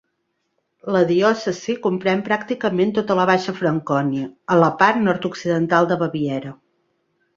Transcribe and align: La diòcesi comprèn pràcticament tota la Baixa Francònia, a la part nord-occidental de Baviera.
La 0.95 1.01
diòcesi 1.09 1.75
comprèn 1.83 2.23
pràcticament 2.29 2.93
tota 2.95 3.19
la 3.21 3.27
Baixa 3.31 3.55
Francònia, 3.59 4.27
a 4.57 4.61
la 4.65 4.71
part 4.81 5.05
nord-occidental 5.09 5.91
de 5.93 5.99
Baviera. 6.05 6.57